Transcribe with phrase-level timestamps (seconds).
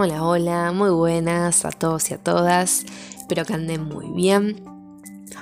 [0.00, 2.84] Hola, hola, muy buenas a todos y a todas.
[3.18, 4.62] Espero que anden muy bien.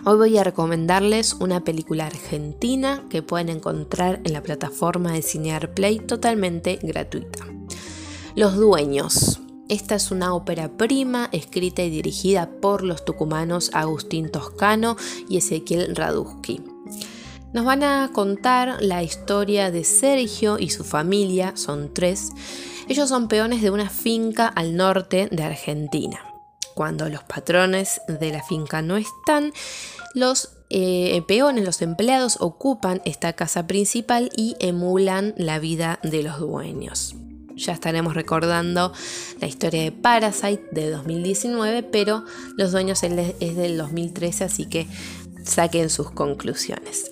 [0.06, 5.74] Hoy voy a recomendarles una película argentina que pueden encontrar en la plataforma de Cinear
[5.74, 7.44] Play totalmente gratuita.
[8.34, 9.42] Los Dueños.
[9.68, 14.96] Esta es una ópera prima escrita y dirigida por los tucumanos Agustín Toscano
[15.28, 16.62] y Ezequiel Radusky.
[17.52, 22.30] Nos van a contar la historia de Sergio y su familia, son tres,
[22.88, 26.20] ellos son peones de una finca al norte de Argentina.
[26.74, 29.52] Cuando los patrones de la finca no están,
[30.14, 36.38] los eh, peones, los empleados ocupan esta casa principal y emulan la vida de los
[36.38, 37.14] dueños.
[37.56, 38.92] Ya estaremos recordando
[39.40, 42.24] la historia de Parasite de 2019, pero
[42.56, 44.86] los dueños es del 2013, así que
[45.42, 47.05] saquen sus conclusiones.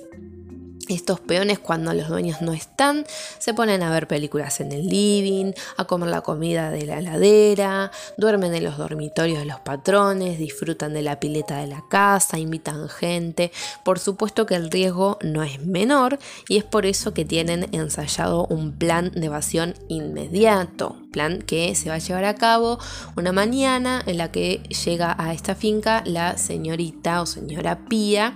[0.88, 3.06] Estos peones cuando los dueños no están
[3.38, 7.90] se ponen a ver películas en el living, a comer la comida de la heladera,
[8.16, 12.88] duermen en los dormitorios de los patrones, disfrutan de la pileta de la casa, invitan
[12.88, 13.52] gente.
[13.82, 16.18] Por supuesto que el riesgo no es menor
[16.48, 21.88] y es por eso que tienen ensayado un plan de evasión inmediato, plan que se
[21.88, 22.78] va a llevar a cabo
[23.16, 28.34] una mañana en la que llega a esta finca la señorita o señora Pía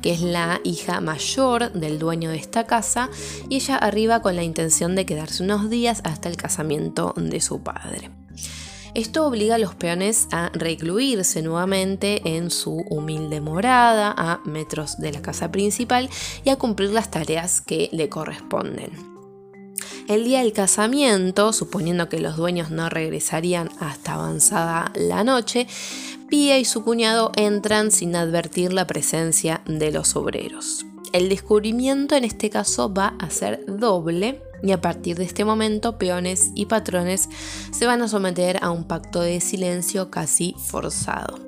[0.00, 3.10] que es la hija mayor del dueño de esta casa,
[3.48, 7.62] y ella arriba con la intención de quedarse unos días hasta el casamiento de su
[7.62, 8.10] padre.
[8.94, 15.12] Esto obliga a los peones a recluirse nuevamente en su humilde morada a metros de
[15.12, 16.08] la casa principal
[16.44, 18.90] y a cumplir las tareas que le corresponden.
[20.08, 25.66] El día del casamiento, suponiendo que los dueños no regresarían hasta avanzada la noche,
[26.28, 30.84] Pía y su cuñado entran sin advertir la presencia de los obreros.
[31.12, 35.96] El descubrimiento en este caso va a ser doble y a partir de este momento
[35.96, 37.30] peones y patrones
[37.70, 41.38] se van a someter a un pacto de silencio casi forzado.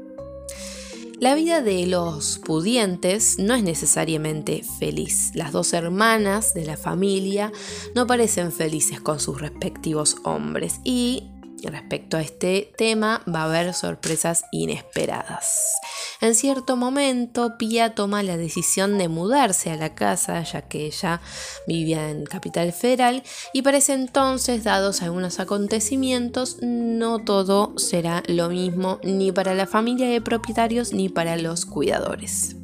[1.19, 5.33] La vida de los pudientes no es necesariamente feliz.
[5.35, 7.53] Las dos hermanas de la familia
[7.95, 11.25] no parecen felices con sus respectivos hombres y
[11.69, 15.75] respecto a este tema va a haber sorpresas inesperadas.
[16.21, 21.21] En cierto momento, Pia toma la decisión de mudarse a la casa, ya que ella
[21.67, 23.23] vivía en Capital Federal,
[23.55, 29.67] y para ese entonces, dados algunos acontecimientos, no todo será lo mismo ni para la
[29.67, 32.60] familia de propietarios ni para los cuidadores.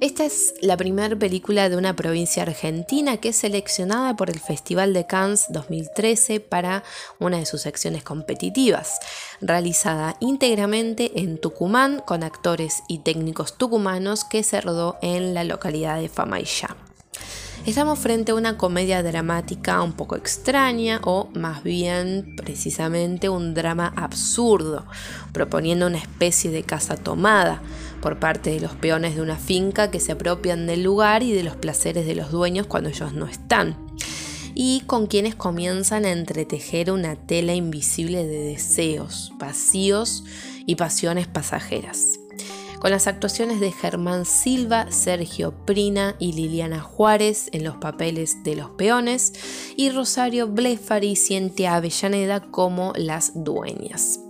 [0.00, 4.94] Esta es la primera película de una provincia argentina que es seleccionada por el Festival
[4.94, 6.84] de Cannes 2013 para
[7.18, 8.98] una de sus secciones competitivas,
[9.42, 16.00] realizada íntegramente en Tucumán con actores y técnicos tucumanos que se rodó en la localidad
[16.00, 16.74] de Famaillá.
[17.66, 23.92] Estamos frente a una comedia dramática un poco extraña o más bien precisamente un drama
[23.96, 24.86] absurdo,
[25.32, 27.60] proponiendo una especie de casa tomada
[28.00, 31.42] por parte de los peones de una finca que se apropian del lugar y de
[31.42, 33.76] los placeres de los dueños cuando ellos no están
[34.54, 40.24] y con quienes comienzan a entretejer una tela invisible de deseos, vacíos
[40.64, 42.19] y pasiones pasajeras
[42.80, 48.56] con las actuaciones de Germán Silva, Sergio Prina y Liliana Juárez en los papeles de
[48.56, 49.34] los peones
[49.76, 54.20] y Rosario Blefari y Cientia Avellaneda como las dueñas.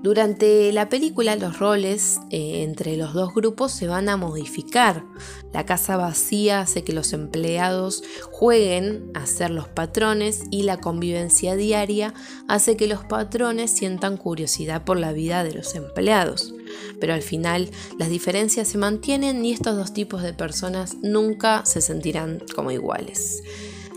[0.00, 5.04] Durante la película los roles eh, entre los dos grupos se van a modificar.
[5.52, 11.56] La casa vacía hace que los empleados jueguen a ser los patrones y la convivencia
[11.56, 12.14] diaria
[12.46, 16.54] hace que los patrones sientan curiosidad por la vida de los empleados.
[17.00, 17.68] Pero al final
[17.98, 23.42] las diferencias se mantienen y estos dos tipos de personas nunca se sentirán como iguales.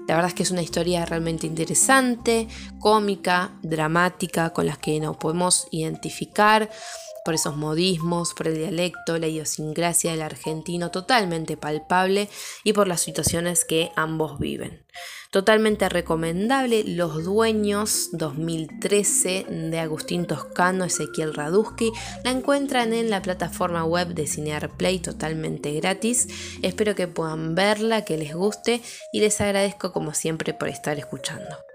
[0.07, 2.47] La verdad es que es una historia realmente interesante,
[2.79, 6.69] cómica, dramática, con las que nos podemos identificar
[7.23, 12.29] por esos modismos, por el dialecto, la idiosincrasia del argentino totalmente palpable
[12.63, 14.85] y por las situaciones que ambos viven.
[15.31, 21.93] Totalmente recomendable Los Dueños 2013 de Agustín Toscano, Ezequiel Radusky.
[22.25, 26.27] La encuentran en la plataforma web de Cinear Play totalmente gratis.
[26.61, 28.81] Espero que puedan verla, que les guste
[29.13, 31.70] y les agradezco como siempre por estar escuchando.